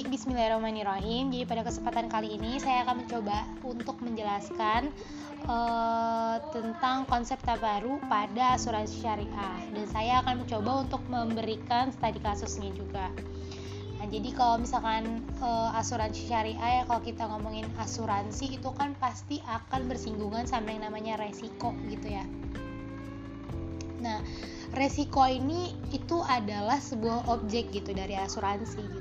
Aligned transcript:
Baik, 0.00 0.16
bismillahirrahmanirrahim. 0.16 1.28
Jadi 1.28 1.44
pada 1.44 1.60
kesempatan 1.60 2.08
kali 2.08 2.40
ini 2.40 2.56
saya 2.56 2.88
akan 2.88 3.04
mencoba 3.04 3.44
untuk 3.60 4.00
menjelaskan 4.00 4.88
uh, 5.44 6.40
tentang 6.56 7.04
konsep 7.04 7.36
tabaru 7.44 8.00
pada 8.08 8.56
asuransi 8.56 8.96
syariah 8.96 9.60
dan 9.76 9.84
saya 9.92 10.24
akan 10.24 10.40
mencoba 10.40 10.88
untuk 10.88 11.04
memberikan 11.12 11.92
studi 11.92 12.16
kasusnya 12.16 12.72
juga. 12.72 13.12
Nah, 14.00 14.08
jadi 14.08 14.32
kalau 14.32 14.64
misalkan 14.64 15.20
uh, 15.44 15.76
asuransi 15.76 16.32
syariah 16.32 16.80
ya 16.80 16.82
kalau 16.88 17.04
kita 17.04 17.28
ngomongin 17.28 17.68
asuransi 17.76 18.56
itu 18.56 18.72
kan 18.72 18.96
pasti 18.96 19.44
akan 19.44 19.84
bersinggungan 19.84 20.48
sama 20.48 20.72
yang 20.72 20.88
namanya 20.88 21.20
resiko 21.20 21.76
gitu 21.92 22.08
ya. 22.08 22.24
Nah, 24.00 24.24
resiko 24.72 25.28
ini 25.28 25.76
itu 25.92 26.24
adalah 26.24 26.80
sebuah 26.80 27.28
objek 27.28 27.68
gitu 27.68 27.92
dari 27.92 28.16
asuransi 28.16 28.80
gitu 28.80 28.99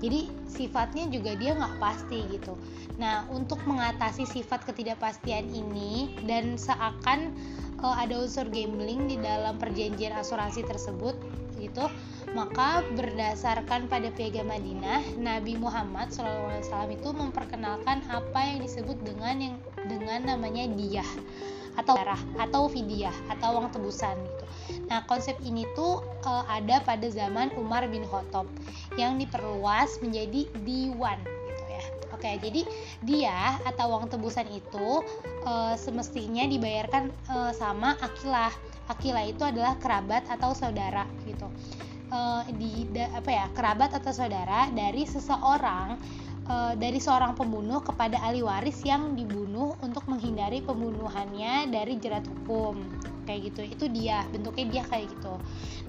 jadi 0.00 0.28
sifatnya 0.48 1.08
juga 1.12 1.36
dia 1.36 1.56
nggak 1.56 1.76
pasti 1.80 2.24
gitu. 2.32 2.56
Nah 2.96 3.28
untuk 3.32 3.60
mengatasi 3.64 4.28
sifat 4.28 4.64
ketidakpastian 4.68 5.48
ini 5.52 6.14
dan 6.24 6.56
seakan 6.56 7.32
uh, 7.80 7.96
ada 7.96 8.20
unsur 8.20 8.46
gambling 8.48 9.08
di 9.08 9.16
dalam 9.20 9.56
perjanjian 9.56 10.12
asuransi 10.16 10.64
tersebut 10.64 11.16
gitu 11.60 11.84
maka 12.32 12.80
berdasarkan 12.96 13.84
pada 13.90 14.08
piagam 14.16 14.48
Madinah 14.48 15.20
Nabi 15.20 15.60
Muhammad 15.60 16.08
SAW 16.08 16.88
itu 16.88 17.08
memperkenalkan 17.12 18.00
apa 18.08 18.40
yang 18.48 18.64
disebut 18.64 18.96
dengan 19.04 19.36
yang 19.36 19.56
dengan 19.84 20.24
namanya 20.24 20.64
diyah 20.72 21.10
atau 21.80 21.96
darah 21.96 22.20
atau 22.36 22.68
fidyah 22.68 23.14
atau 23.32 23.56
uang 23.56 23.72
tebusan 23.72 24.14
gitu. 24.20 24.44
Nah, 24.90 25.06
konsep 25.06 25.38
ini 25.46 25.64
tuh 25.78 26.02
uh, 26.26 26.44
ada 26.50 26.82
pada 26.82 27.06
zaman 27.08 27.54
Umar 27.56 27.86
bin 27.88 28.04
Khattab 28.06 28.46
yang 28.98 29.16
diperluas 29.16 30.02
menjadi 30.02 30.46
diwan 30.66 31.18
gitu 31.22 31.64
ya. 31.70 31.84
Oke, 32.10 32.30
jadi 32.42 32.62
dia 33.06 33.56
atau 33.64 33.96
uang 33.96 34.10
tebusan 34.10 34.50
itu 34.50 35.02
uh, 35.46 35.74
semestinya 35.78 36.44
dibayarkan 36.46 37.08
uh, 37.30 37.52
sama 37.54 37.96
akilah. 38.02 38.52
Akilah 38.90 39.22
itu 39.22 39.46
adalah 39.46 39.78
kerabat 39.78 40.26
atau 40.26 40.50
saudara 40.50 41.06
gitu. 41.22 41.46
Uh, 42.10 42.42
di 42.58 42.90
da, 42.90 43.06
apa 43.14 43.30
ya 43.30 43.46
kerabat 43.54 43.94
atau 43.94 44.10
saudara 44.10 44.66
dari 44.74 45.06
seseorang 45.06 45.94
uh, 46.50 46.74
dari 46.74 46.98
seorang 46.98 47.38
pembunuh 47.38 47.78
kepada 47.78 48.18
ahli 48.18 48.42
waris 48.42 48.82
yang 48.82 49.14
dibunuh 49.14 49.78
untuk 49.78 50.02
menghindari 50.10 50.58
pembunuhannya 50.66 51.70
dari 51.70 51.94
jerat 52.02 52.26
hukum. 52.26 52.82
Kayak 53.24 53.54
gitu. 53.54 53.60
Itu 53.62 53.84
dia. 53.86 54.26
Bentuknya 54.34 54.66
dia 54.66 54.82
kayak 54.90 55.06
gitu. 55.14 55.38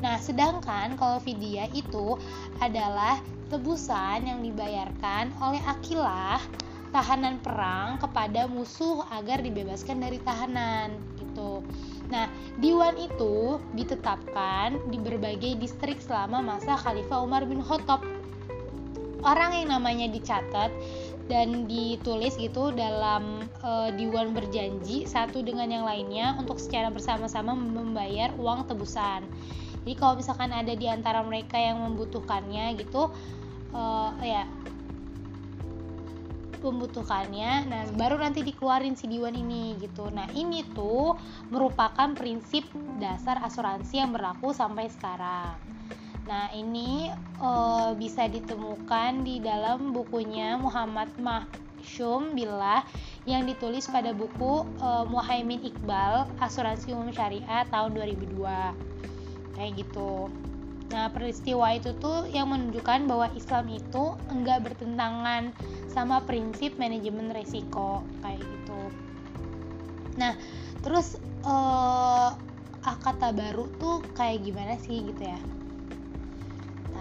Nah 0.05 0.21
sedangkan 0.21 0.93
kalau 1.01 1.17
vidya 1.17 1.65
itu 1.73 2.21
adalah 2.61 3.17
tebusan 3.49 4.29
yang 4.29 4.39
dibayarkan 4.45 5.33
oleh 5.41 5.59
akilah 5.65 6.39
tahanan 6.91 7.39
perang 7.39 7.99
kepada 7.99 8.47
musuh 8.51 9.03
agar 9.15 9.39
dibebaskan 9.39 10.03
dari 10.03 10.19
tahanan 10.23 10.91
gitu. 11.19 11.63
Nah, 12.11 12.27
diwan 12.59 12.99
itu 12.99 13.55
ditetapkan 13.71 14.75
di 14.91 14.99
berbagai 14.99 15.55
distrik 15.55 16.03
selama 16.03 16.43
masa 16.43 16.75
Khalifah 16.75 17.23
Umar 17.23 17.47
bin 17.47 17.63
Khattab 17.63 18.03
orang 19.21 19.63
yang 19.63 19.69
namanya 19.77 20.09
dicatat 20.09 20.71
dan 21.29 21.69
ditulis 21.69 22.35
gitu 22.35 22.75
dalam 22.75 23.45
e, 23.63 23.71
diwan 23.95 24.35
berjanji 24.35 25.07
satu 25.07 25.39
dengan 25.45 25.71
yang 25.71 25.85
lainnya 25.87 26.35
untuk 26.35 26.59
secara 26.59 26.91
bersama-sama 26.91 27.55
membayar 27.55 28.35
uang 28.35 28.67
tebusan. 28.67 29.23
Jadi 29.81 29.93
kalau 29.97 30.19
misalkan 30.19 30.51
ada 30.51 30.75
di 30.75 30.85
antara 30.91 31.23
mereka 31.23 31.55
yang 31.55 31.79
membutuhkannya 31.79 32.75
gitu 32.75 33.09
e, 33.71 33.83
ya 34.27 34.43
membutuhkannya 36.61 37.51
nah 37.67 37.81
baru 37.97 38.21
nanti 38.21 38.45
dikeluarin 38.45 38.93
si 38.93 39.09
diwan 39.09 39.33
ini 39.33 39.81
gitu 39.81 40.13
nah 40.13 40.29
ini 40.37 40.61
tuh 40.77 41.17
merupakan 41.49 42.13
prinsip 42.13 42.69
dasar 43.01 43.41
asuransi 43.41 43.97
yang 43.97 44.13
berlaku 44.13 44.53
sampai 44.53 44.87
sekarang 44.93 45.57
Nah, 46.29 46.53
ini 46.53 47.09
uh, 47.41 47.97
bisa 47.97 48.29
ditemukan 48.29 49.25
di 49.25 49.41
dalam 49.41 49.89
bukunya 49.89 50.53
Muhammad 50.55 51.09
Mahsyum 51.17 52.37
Billah 52.37 52.85
yang 53.25 53.49
ditulis 53.49 53.89
pada 53.89 54.13
buku 54.13 54.65
uh, 54.81 55.05
Muhaimin 55.09 55.65
Iqbal 55.65 56.29
Asuransi 56.37 56.93
Umum 56.93 57.09
Syariah 57.09 57.65
tahun 57.73 57.97
2002. 57.97 59.57
Kayak 59.57 59.71
gitu. 59.81 60.29
Nah, 60.91 61.07
peristiwa 61.09 61.71
itu 61.71 61.95
tuh 61.97 62.27
yang 62.29 62.51
menunjukkan 62.51 63.07
bahwa 63.07 63.31
Islam 63.33 63.71
itu 63.71 64.19
enggak 64.27 64.59
bertentangan 64.67 65.55
sama 65.87 66.19
prinsip 66.27 66.75
manajemen 66.75 67.31
resiko 67.31 68.03
kayak 68.19 68.43
gitu. 68.43 68.81
Nah, 70.19 70.35
terus 70.83 71.15
uh, 71.47 72.35
akad 72.83 73.23
tabaru 73.23 73.71
tuh 73.79 74.03
kayak 74.13 74.43
gimana 74.43 74.75
sih 74.83 74.99
gitu 75.07 75.23
ya? 75.23 75.39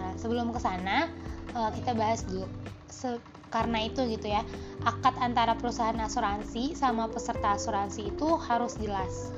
Nah, 0.01 0.17
sebelum 0.17 0.49
ke 0.49 0.57
sana 0.57 1.05
uh, 1.53 1.69
kita 1.69 1.93
bahas 1.93 2.25
dulu. 2.25 2.49
Se 2.89 3.21
karena 3.51 3.83
itu 3.83 4.07
gitu 4.07 4.31
ya, 4.31 4.47
akad 4.87 5.11
antara 5.19 5.59
perusahaan 5.59 5.99
asuransi 5.99 6.71
sama 6.71 7.11
peserta 7.11 7.59
asuransi 7.59 8.15
itu 8.15 8.39
harus 8.39 8.79
jelas. 8.79 9.35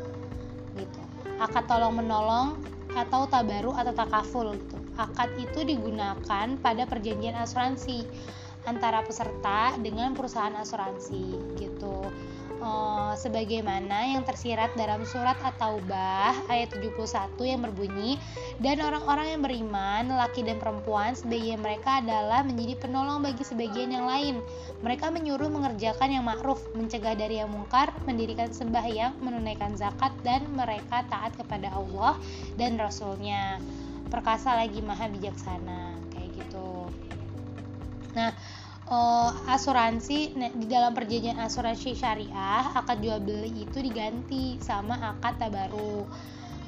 Gitu. 0.77 1.01
Akad 1.41 1.65
tolong 1.65 1.97
menolong 1.97 2.61
atau 2.93 3.25
tabaru 3.25 3.73
atau 3.73 3.91
takaful 3.91 4.53
gitu. 4.53 4.77
Akad 5.01 5.33
itu 5.41 5.65
digunakan 5.65 6.47
pada 6.61 6.83
perjanjian 6.85 7.33
asuransi 7.33 8.05
antara 8.69 9.03
peserta 9.03 9.75
dengan 9.81 10.15
perusahaan 10.15 10.55
asuransi 10.55 11.57
gitu 11.59 12.07
uh, 12.61 13.13
sebagaimana 13.17 14.13
yang 14.13 14.21
tersirat 14.27 14.75
dalam 14.77 15.01
surat 15.07 15.37
At-Taubah 15.41 16.49
ayat 16.51 16.69
71 16.75 17.33
yang 17.41 17.61
berbunyi 17.65 18.21
dan 18.61 18.83
orang-orang 18.83 19.33
yang 19.37 19.41
beriman 19.41 20.03
laki 20.13 20.45
dan 20.45 20.61
perempuan 20.61 21.17
sebagian 21.17 21.63
mereka 21.63 22.03
adalah 22.03 22.45
menjadi 22.45 22.77
penolong 22.77 23.23
bagi 23.25 23.41
sebagian 23.41 23.95
yang 23.95 24.05
lain. 24.05 24.43
Mereka 24.85 25.09
menyuruh 25.09 25.49
mengerjakan 25.49 26.09
yang 26.13 26.25
ma'ruf 26.27 26.61
mencegah 26.77 27.15
dari 27.17 27.41
yang 27.41 27.49
mungkar 27.49 27.89
mendirikan 28.05 28.51
sembahyang 28.51 29.17
menunaikan 29.23 29.73
zakat 29.73 30.11
dan 30.21 30.45
mereka 30.53 31.07
taat 31.09 31.33
kepada 31.39 31.73
Allah 31.73 32.19
dan 32.59 32.77
Rasulnya. 32.77 33.57
Perkasa 34.11 34.53
lagi 34.53 34.83
maha 34.83 35.09
bijaksana 35.09 35.97
kayak 36.13 36.29
gitu. 36.37 36.91
Nah 38.13 38.33
uh, 38.93 39.29
asuransi 39.49 40.37
di 40.37 40.65
dalam 40.69 40.93
perjanjian 40.93 41.41
asuransi 41.41 41.97
syariah 41.97 42.69
akad 42.77 43.01
jual 43.01 43.17
beli 43.19 43.65
itu 43.65 43.81
diganti 43.81 44.61
sama 44.61 45.17
akad 45.17 45.41
tabaru 45.41 46.05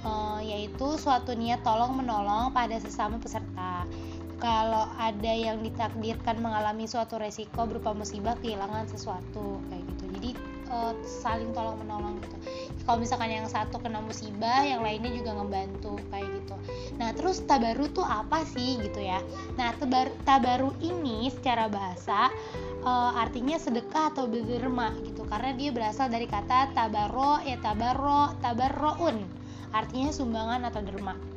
uh, 0.01 0.39
yaitu 0.41 0.97
suatu 0.97 1.37
niat 1.37 1.61
tolong 1.61 1.93
menolong 1.93 2.49
pada 2.51 2.77
sesama 2.81 3.21
peserta. 3.21 3.85
Kalau 4.35 4.91
ada 4.99 5.31
yang 5.31 5.63
ditakdirkan 5.63 6.43
mengalami 6.43 6.91
suatu 6.91 7.15
resiko 7.15 7.63
berupa 7.63 7.95
musibah 7.95 8.35
kehilangan 8.43 8.83
sesuatu 8.91 9.63
kayak 9.71 9.83
gitu. 9.95 10.05
Jadi 10.19 10.29
uh, 10.75 10.93
saling 11.07 11.55
tolong 11.55 11.79
menolong 11.79 12.19
gitu. 12.19 12.35
Kalau 12.85 13.01
misalkan 13.01 13.33
yang 13.33 13.47
satu 13.49 13.81
kena 13.81 14.03
musibah 14.03 14.61
yang 14.61 14.83
lainnya 14.85 15.09
juga 15.15 15.33
ngebantu 15.39 15.97
kayak 16.11 16.27
gitu. 16.37 16.55
Nah 16.99 17.15
terus 17.15 17.41
tabaru 17.47 17.89
tuh 17.89 18.05
apa 18.05 18.43
sih 18.45 18.77
gitu 18.83 19.01
ya? 19.01 19.23
Nah 19.57 19.73
tabar, 19.79 20.11
tabaru 20.27 20.75
ini 20.83 21.31
secara 21.33 21.65
bahasa 21.65 22.29
uh, 22.85 23.11
artinya 23.17 23.57
sedekah 23.57 24.13
atau 24.13 24.29
berderma 24.29 24.93
gitu. 25.01 25.25
Karena 25.25 25.55
dia 25.57 25.73
berasal 25.73 26.11
dari 26.11 26.29
kata 26.29 26.75
tabaro 26.77 27.41
ya 27.41 27.57
tabaro 27.63 28.37
tabarroun. 28.43 29.23
Artinya 29.73 30.13
sumbangan 30.13 30.61
atau 30.69 30.85
derma 30.85 31.34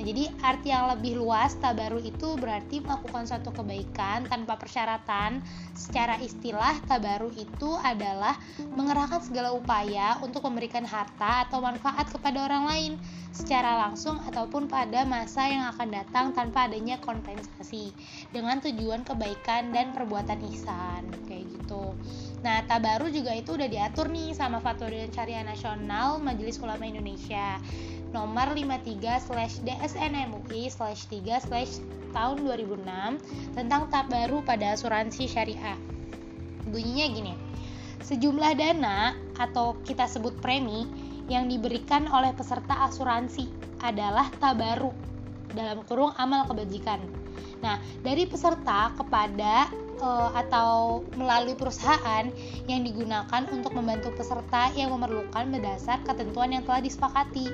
Nah, 0.00 0.08
jadi 0.08 0.32
arti 0.40 0.72
yang 0.72 0.88
lebih 0.96 1.20
luas 1.20 1.60
tabaru 1.60 2.00
itu 2.00 2.32
berarti 2.40 2.80
melakukan 2.80 3.28
suatu 3.28 3.52
kebaikan 3.52 4.24
tanpa 4.32 4.56
persyaratan. 4.56 5.44
Secara 5.76 6.16
istilah 6.24 6.72
tabaru 6.88 7.28
itu 7.36 7.76
adalah 7.84 8.32
mengerahkan 8.72 9.20
segala 9.20 9.52
upaya 9.52 10.16
untuk 10.24 10.40
memberikan 10.48 10.88
harta 10.88 11.44
atau 11.44 11.60
manfaat 11.60 12.08
kepada 12.08 12.48
orang 12.48 12.64
lain 12.64 12.92
secara 13.28 13.76
langsung 13.76 14.16
ataupun 14.24 14.72
pada 14.72 15.04
masa 15.04 15.44
yang 15.52 15.68
akan 15.68 15.92
datang 15.92 16.26
tanpa 16.32 16.64
adanya 16.64 16.96
kompensasi 17.04 17.92
dengan 18.32 18.56
tujuan 18.64 19.04
kebaikan 19.04 19.68
dan 19.68 19.92
perbuatan 19.92 20.40
ihsan 20.48 21.12
kayak 21.28 21.44
gitu. 21.44 21.92
Nah, 22.40 22.64
tabaru 22.64 23.12
juga 23.12 23.36
itu 23.36 23.52
udah 23.52 23.68
diatur 23.68 24.08
nih 24.08 24.32
sama 24.32 24.64
Fatwa 24.64 24.88
dan 24.88 25.12
Syariah 25.12 25.44
Nasional 25.44 26.16
Majelis 26.24 26.56
Ulama 26.56 26.88
Indonesia 26.88 27.60
nomor 28.10 28.52
53 28.54 29.26
slash 29.26 29.54
DSN 29.62 30.14
MUI 30.30 30.70
slash 30.70 31.06
3 31.08 31.46
slash 31.46 31.72
tahun 32.10 32.42
2006 32.42 33.54
tentang 33.54 33.86
tabaru 33.90 34.42
pada 34.42 34.74
asuransi 34.74 35.30
syariah. 35.30 35.78
Bunyinya 36.66 37.06
gini, 37.10 37.34
sejumlah 38.02 38.52
dana 38.58 39.14
atau 39.38 39.78
kita 39.86 40.10
sebut 40.10 40.34
premi 40.42 40.86
yang 41.30 41.46
diberikan 41.46 42.10
oleh 42.10 42.34
peserta 42.34 42.90
asuransi 42.90 43.46
adalah 43.80 44.26
tabaru 44.42 44.90
dalam 45.54 45.82
kurung 45.86 46.14
amal 46.18 46.46
kebajikan 46.50 46.98
Nah, 47.60 47.76
dari 48.00 48.24
peserta 48.24 48.92
kepada 48.96 49.68
uh, 50.00 50.34
atau 50.34 51.04
melalui 51.14 51.54
perusahaan 51.54 52.26
yang 52.66 52.80
digunakan 52.82 53.42
untuk 53.52 53.72
membantu 53.76 54.10
peserta 54.16 54.72
yang 54.74 54.90
memerlukan 54.92 55.48
berdasar 55.52 56.00
ketentuan 56.02 56.52
yang 56.56 56.64
telah 56.64 56.82
disepakati. 56.82 57.48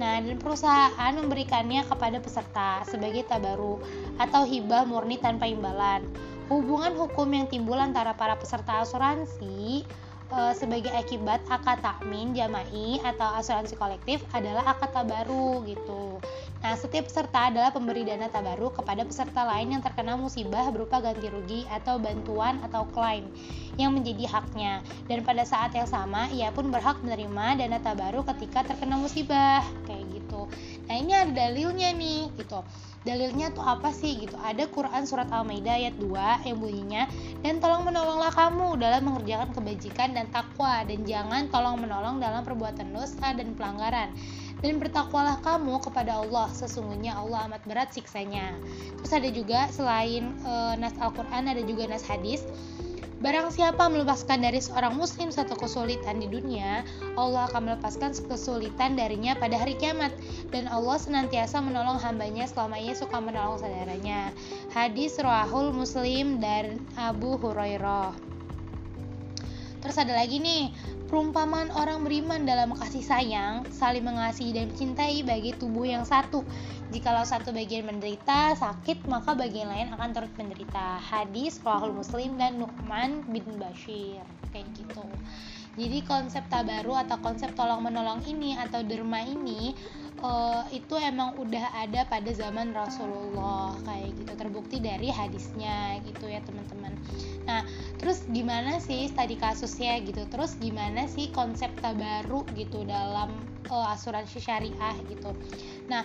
Nah, 0.00 0.16
dan 0.16 0.40
perusahaan 0.40 1.12
memberikannya 1.12 1.84
kepada 1.84 2.24
peserta 2.24 2.80
sebagai 2.88 3.28
tabaru 3.28 3.76
atau 4.16 4.48
hibah 4.48 4.88
murni 4.88 5.20
tanpa 5.20 5.44
imbalan. 5.44 6.08
Hubungan 6.48 6.96
hukum 6.96 7.28
yang 7.30 7.46
timbul 7.46 7.76
antara 7.76 8.16
para 8.16 8.34
peserta 8.34 8.80
asuransi 8.80 9.84
e, 10.30 10.40
sebagai 10.54 10.90
akibat 10.94 11.42
akad 11.50 11.82
takmin 11.82 12.32
jama'i 12.32 13.02
atau 13.02 13.36
asuransi 13.36 13.74
kolektif 13.76 14.22
adalah 14.30 14.64
akad 14.70 14.94
tabaru 14.94 15.66
gitu. 15.66 16.22
Nah, 16.60 16.76
setiap 16.76 17.08
peserta 17.08 17.48
adalah 17.48 17.72
pemberi 17.72 18.04
dana 18.04 18.28
tabaru 18.28 18.68
kepada 18.70 19.02
peserta 19.08 19.48
lain 19.48 19.72
yang 19.74 19.82
terkena 19.82 20.14
musibah 20.14 20.68
berupa 20.68 21.00
ganti 21.00 21.26
rugi 21.32 21.64
atau 21.72 21.96
bantuan 21.96 22.60
atau 22.60 22.84
klaim 22.92 23.32
yang 23.80 23.96
menjadi 23.96 24.28
haknya. 24.28 24.84
Dan 25.08 25.24
pada 25.24 25.42
saat 25.48 25.72
yang 25.72 25.88
sama, 25.88 26.28
ia 26.28 26.52
pun 26.52 26.68
berhak 26.68 27.00
menerima 27.00 27.64
dana 27.64 27.78
tabaru 27.80 28.28
ketika 28.36 28.68
terkena 28.68 29.00
musibah, 29.00 29.64
kayak 29.88 30.04
gitu. 30.12 30.52
Nah, 30.84 30.94
ini 31.00 31.12
ada 31.16 31.32
dalilnya 31.32 31.96
nih, 31.96 32.28
gitu. 32.36 32.60
Dalilnya 33.00 33.48
tuh 33.56 33.64
apa 33.64 33.96
sih 33.96 34.20
gitu? 34.20 34.36
Ada 34.36 34.68
Quran 34.68 35.08
surat 35.08 35.32
Al-Maidah 35.32 35.72
ayat 35.72 35.96
2 35.96 36.44
yang 36.44 36.60
bunyinya 36.60 37.08
dan 37.40 37.56
tolong 37.56 37.88
menolonglah 37.88 38.28
kamu 38.28 38.76
dalam 38.76 39.08
mengerjakan 39.08 39.56
kebajikan 39.56 40.12
dan 40.12 40.28
takwa 40.28 40.84
dan 40.84 41.08
jangan 41.08 41.48
tolong 41.48 41.80
menolong 41.80 42.20
dalam 42.20 42.44
perbuatan 42.44 42.92
dosa 42.92 43.32
dan 43.32 43.56
pelanggaran. 43.56 44.12
Dan 44.60 44.76
bertakwalah 44.76 45.40
kamu 45.40 45.80
kepada 45.80 46.20
Allah 46.20 46.52
sesungguhnya 46.52 47.16
Allah 47.16 47.48
amat 47.48 47.64
berat 47.64 47.88
siksanya. 47.96 48.52
Terus 49.00 49.12
ada 49.16 49.28
juga 49.32 49.60
selain 49.72 50.36
e, 50.44 50.52
nas 50.76 50.92
Al-Quran 51.00 51.48
ada 51.48 51.64
juga 51.64 51.88
nas 51.88 52.04
hadis 52.04 52.44
Barang 53.20 53.52
siapa 53.52 53.84
melepaskan 53.92 54.40
dari 54.40 54.64
seorang 54.64 54.96
muslim 54.96 55.28
satu 55.28 55.52
kesulitan 55.52 56.24
di 56.24 56.28
dunia, 56.32 56.88
Allah 57.20 57.52
akan 57.52 57.68
melepaskan 57.68 58.16
kesulitan 58.16 58.96
darinya 58.96 59.36
pada 59.36 59.60
hari 59.60 59.76
kiamat. 59.76 60.08
Dan 60.48 60.64
Allah 60.72 60.96
senantiasa 60.96 61.60
menolong 61.60 62.00
hambanya 62.00 62.48
selama 62.48 62.80
ia 62.80 62.96
suka 62.96 63.20
menolong 63.20 63.60
saudaranya. 63.60 64.32
Hadis 64.72 65.20
Rahul 65.20 65.68
Muslim 65.76 66.40
dan 66.40 66.80
Abu 66.96 67.36
Hurairah. 67.36 68.29
Terus 69.80 69.96
ada 69.96 70.12
lagi 70.12 70.38
nih, 70.38 70.70
Perumpamaan 71.10 71.74
orang 71.74 72.06
beriman 72.06 72.46
dalam 72.46 72.70
kasih 72.70 73.02
sayang, 73.02 73.66
saling 73.74 74.06
mengasihi 74.06 74.54
dan 74.54 74.70
mencintai 74.70 75.26
bagi 75.26 75.50
tubuh 75.58 75.82
yang 75.82 76.06
satu. 76.06 76.46
Jikalau 76.94 77.26
satu 77.26 77.50
bagian 77.50 77.82
menderita, 77.82 78.54
sakit, 78.54 79.10
maka 79.10 79.34
bagian 79.34 79.74
lain 79.74 79.90
akan 79.90 80.14
turut 80.14 80.30
menderita. 80.38 81.02
Hadis 81.02 81.58
Rahul 81.66 81.98
Muslim 81.98 82.38
dan 82.38 82.62
Nu'man 82.62 83.26
bin 83.26 83.42
Bashir. 83.58 84.22
Kayak 84.54 84.70
gitu. 84.78 85.02
Jadi 85.80 86.04
konsep 86.04 86.44
tabaru 86.52 86.92
atau 86.92 87.16
konsep 87.24 87.56
tolong 87.56 87.80
menolong 87.80 88.20
ini 88.28 88.52
atau 88.52 88.84
derma 88.84 89.24
ini 89.24 89.72
uh, 90.20 90.68
itu 90.68 90.92
emang 91.00 91.40
udah 91.40 91.72
ada 91.72 92.04
pada 92.04 92.28
zaman 92.36 92.76
Rasulullah 92.76 93.72
kayak 93.88 94.12
gitu. 94.20 94.32
Terbukti 94.36 94.76
dari 94.84 95.08
hadisnya 95.08 95.96
gitu 96.04 96.28
ya 96.28 96.44
teman-teman. 96.44 96.92
Nah 97.48 97.64
terus 97.96 98.28
gimana 98.28 98.76
sih 98.76 99.08
studi 99.08 99.40
kasusnya 99.40 99.96
gitu? 100.04 100.28
Terus 100.28 100.60
gimana 100.60 101.08
sih 101.08 101.32
konsep 101.32 101.72
tabaru 101.80 102.44
gitu 102.52 102.84
dalam 102.84 103.32
uh, 103.72 103.88
asuransi 103.96 104.36
syariah 104.36 104.96
gitu? 105.08 105.32
Nah 105.88 106.04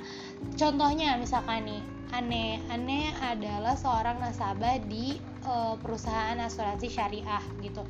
contohnya 0.56 1.20
misalkan 1.20 1.68
nih 1.68 1.84
aneh 2.16 2.64
aneh 2.72 3.12
adalah 3.28 3.76
seorang 3.76 4.24
nasabah 4.24 4.80
di 4.88 5.35
uh, 5.46 5.76
perusahaan 5.80 6.38
asuransi 6.42 6.92
syariah 6.92 7.44
gitu. 7.62 7.82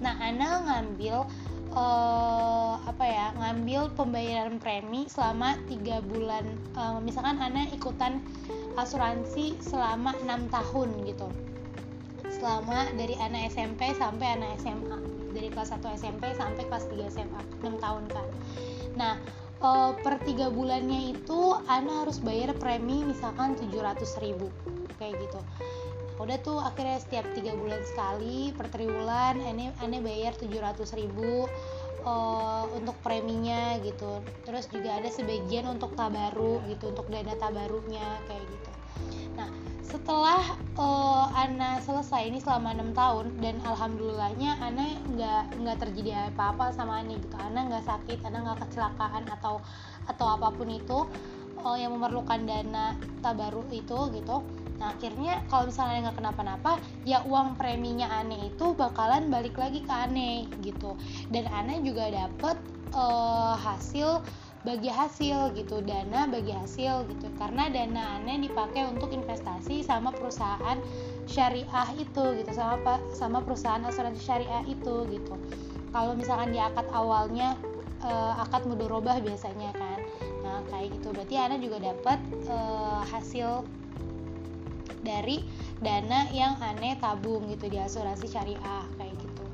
Nah 0.00 0.18
ana 0.18 0.64
ngambil 0.66 1.28
uh, 1.76 2.74
apa 2.82 3.04
ya 3.04 3.26
ngambil 3.38 3.92
pembayaran 3.94 4.58
premi 4.58 5.06
selama 5.06 5.56
tiga 5.70 6.00
bulan. 6.02 6.44
Uh, 6.74 6.98
misalkan 7.04 7.38
Ana 7.38 7.68
ikutan 7.70 8.24
asuransi 8.74 9.56
selama 9.60 10.16
enam 10.24 10.48
tahun 10.48 11.06
gitu. 11.06 11.28
Selama 12.32 12.90
dari 12.96 13.14
anak 13.20 13.52
SMP 13.52 13.92
sampai 13.94 14.40
anak 14.40 14.58
SMA 14.60 15.12
dari 15.32 15.48
kelas 15.48 15.72
1 15.72 15.96
SMP 15.96 16.30
sampai 16.36 16.62
kelas 16.68 16.84
3 16.92 17.08
SMA 17.08 17.40
6 17.64 17.80
tahun 17.80 18.04
kan 18.12 18.26
nah 18.92 19.12
uh, 19.64 19.96
per 19.96 20.20
tiga 20.22 20.52
bulannya 20.52 21.16
itu 21.16 21.56
Ana 21.66 22.04
harus 22.04 22.20
bayar 22.20 22.52
premi 22.60 23.02
misalkan 23.02 23.56
700 23.56 24.04
ribu 24.20 24.52
kayak 25.00 25.18
gitu 25.18 25.40
udah 26.22 26.38
tuh 26.38 26.58
akhirnya 26.62 27.02
setiap 27.02 27.26
tiga 27.34 27.52
bulan 27.58 27.82
sekali 27.82 28.54
per 28.54 28.70
triwulan 28.70 29.42
aneh 29.42 29.74
aneh 29.82 29.98
bayar 29.98 30.32
700 30.38 30.78
ribu 30.94 31.50
uh, 32.06 32.64
untuk 32.74 32.94
preminya 33.02 33.78
gitu. 33.82 34.22
Terus 34.46 34.70
juga 34.70 35.02
ada 35.02 35.10
sebagian 35.10 35.66
untuk 35.66 35.98
tabaru 35.98 36.62
gitu 36.70 36.94
untuk 36.94 37.10
dana 37.10 37.34
tabarunya 37.38 38.06
kayak 38.30 38.44
gitu. 38.46 38.70
Nah 39.34 39.48
setelah 39.82 40.40
uh, 40.78 41.28
Ana 41.36 41.82
selesai 41.84 42.24
ini 42.30 42.40
selama 42.40 42.72
enam 42.72 42.96
tahun 42.96 43.42
dan 43.42 43.60
alhamdulillahnya 43.66 44.62
Ana 44.62 44.86
nggak 45.12 45.42
nggak 45.58 45.76
terjadi 45.82 46.32
apa-apa 46.32 46.70
sama 46.72 47.02
Ana 47.02 47.18
gitu. 47.18 47.36
Ana 47.36 47.66
nggak 47.66 47.84
sakit 47.84 48.18
Ana 48.24 48.46
nggak 48.46 48.68
kecelakaan 48.68 49.26
atau 49.26 49.58
atau 50.06 50.26
apa 50.32 50.48
pun 50.54 50.70
itu 50.70 51.04
uh, 51.62 51.76
yang 51.78 51.94
memerlukan 51.94 52.42
dana 52.46 52.94
tabaru 53.20 53.66
itu 53.70 53.98
gitu 54.14 54.61
Nah 54.78 54.94
akhirnya 54.96 55.42
kalau 55.50 55.68
misalnya 55.68 56.08
nggak 56.08 56.18
kenapa-napa, 56.22 56.78
ya 57.02 57.24
uang 57.26 57.56
preminya 57.58 58.08
aneh 58.22 58.52
itu 58.54 58.72
bakalan 58.76 59.28
balik 59.28 59.56
lagi 59.58 59.84
ke 59.84 59.92
aneh 59.92 60.48
gitu. 60.62 60.96
Dan 61.28 61.48
aneh 61.50 61.82
juga 61.84 62.08
dapet 62.08 62.56
uh, 62.94 63.56
hasil 63.58 64.22
bagi 64.62 64.90
hasil 64.90 65.54
gitu. 65.58 65.82
Dana 65.82 66.30
bagi 66.30 66.54
hasil 66.54 67.10
gitu. 67.10 67.30
Karena 67.36 67.68
dana 67.68 68.18
aneh 68.20 68.46
dipakai 68.46 68.86
untuk 68.88 69.10
investasi 69.10 69.82
sama 69.82 70.14
perusahaan 70.14 70.78
syariah 71.26 71.88
itu 71.98 72.24
gitu. 72.42 72.50
Sama 72.54 72.98
sama 73.14 73.38
perusahaan 73.42 73.82
asuransi 73.82 74.22
syariah 74.22 74.64
itu 74.66 75.06
gitu. 75.10 75.34
Kalau 75.92 76.16
misalkan 76.16 76.56
di 76.56 76.60
akad 76.62 76.88
awalnya 76.90 77.54
uh, 78.02 78.42
akad 78.42 78.66
mudorobah 78.66 79.20
biasanya 79.22 79.70
kan. 79.76 79.98
Nah 80.42 80.64
kayak 80.70 80.98
gitu. 80.98 81.14
Berarti 81.14 81.34
Ana 81.38 81.56
juga 81.60 81.78
dapat 81.78 82.18
uh, 82.50 83.02
hasil 83.06 83.66
dari 85.02 85.42
dana 85.82 86.30
yang 86.30 86.56
aneh 86.62 86.96
tabung 86.98 87.50
gitu 87.50 87.68
di 87.68 87.78
asuransi 87.78 88.26
syariah 88.30 88.86
kayak 88.96 89.14
gitu. 89.18 89.44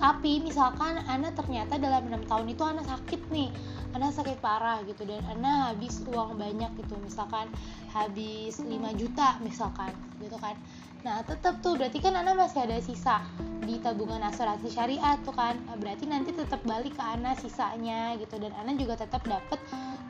Tapi 0.00 0.40
misalkan 0.40 0.96
anak 1.08 1.36
ternyata 1.36 1.76
dalam 1.76 2.08
enam 2.08 2.24
tahun 2.24 2.48
itu 2.48 2.64
anak 2.64 2.88
sakit 2.88 3.20
nih 3.28 3.52
anak 3.90 4.14
sakit 4.14 4.38
parah 4.38 4.80
gitu 4.86 5.02
dan 5.02 5.20
anak 5.26 5.74
habis 5.74 5.98
uang 6.06 6.38
banyak 6.38 6.70
gitu 6.78 6.94
misalkan 7.02 7.50
habis 7.90 8.62
5 8.62 8.70
juta 8.96 9.36
misalkan 9.42 9.90
gitu 10.22 10.38
kan. 10.38 10.54
Nah 11.00 11.24
tetap 11.24 11.64
tuh 11.64 11.74
berarti 11.80 11.98
kan 11.98 12.12
anak 12.12 12.36
masih 12.36 12.64
ada 12.68 12.78
sisa 12.78 13.24
di 13.64 13.80
tabungan 13.80 14.22
asuransi 14.24 14.68
syariah 14.70 15.16
tuh 15.24 15.34
kan. 15.34 15.58
Berarti 15.80 16.06
nanti 16.06 16.30
tetap 16.36 16.62
balik 16.62 16.94
ke 16.94 17.02
anak 17.02 17.40
sisanya 17.40 18.14
gitu 18.20 18.38
dan 18.38 18.54
anak 18.56 18.78
juga 18.78 19.00
tetap 19.00 19.24
dapat 19.26 19.58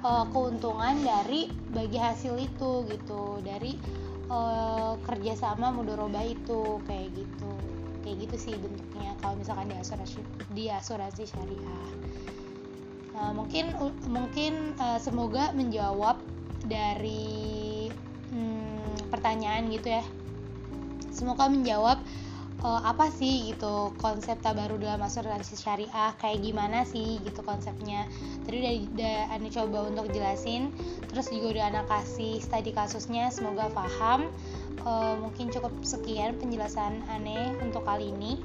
uh, 0.04 0.26
keuntungan 0.28 0.99
dari 1.00 1.49
bagi 1.73 1.97
hasil 1.97 2.37
itu 2.37 2.85
gitu 2.90 3.40
dari 3.40 3.78
uh, 4.31 4.95
kerjasama 5.05 5.75
mudoroba 5.75 6.23
itu 6.23 6.79
kayak 6.87 7.11
gitu. 7.13 7.53
Kayak 8.01 8.17
gitu 8.25 8.37
sih 8.49 8.55
bentuknya 8.57 9.13
kalau 9.21 9.37
misalkan 9.37 9.69
di 9.69 9.77
asuransi 9.77 10.21
di 10.55 10.65
asuransi 10.73 11.23
syariah. 11.29 11.91
Nah, 13.13 13.37
mungkin 13.37 13.77
mungkin 14.09 14.73
uh, 14.81 14.97
semoga 14.97 15.53
menjawab 15.53 16.17
dari 16.65 17.91
hmm, 18.33 19.13
pertanyaan 19.13 19.69
gitu 19.69 20.01
ya. 20.01 20.05
Semoga 21.13 21.51
menjawab 21.53 22.01
uh, 22.64 22.83
apa 22.85 23.09
sih 23.12 23.52
gitu 23.52 23.93
konsep 24.00 24.37
tabaru 24.40 24.76
dalam 24.81 25.00
asuransi 25.00 25.57
syariah 25.57 26.12
kayak 26.21 26.40
gimana 26.45 26.85
sih 26.85 27.21
gitu 27.25 27.40
konsepnya. 27.45 28.07
Tadi 28.45 28.57
udah, 28.61 28.75
udah 29.37 29.52
coba 29.52 29.79
untuk 29.88 30.07
jelasin 30.12 30.73
terus 31.11 31.29
juga 31.33 31.59
udah 31.59 31.64
anak 31.75 31.87
kasih 31.88 32.38
studi 32.40 32.73
kasusnya 32.73 33.33
semoga 33.33 33.69
paham. 33.73 34.29
Uh, 34.81 35.12
mungkin 35.21 35.52
cukup 35.52 35.73
sekian 35.85 36.40
penjelasan 36.40 37.05
aneh 37.12 37.52
untuk 37.61 37.85
kali 37.85 38.12
ini. 38.12 38.40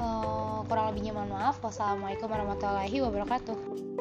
Uh, 0.00 0.64
kurang 0.64 0.92
lebihnya 0.92 1.12
mohon 1.12 1.32
maaf. 1.32 1.60
Wassalamualaikum 1.60 2.28
warahmatullahi 2.28 3.04
wabarakatuh 3.04 3.99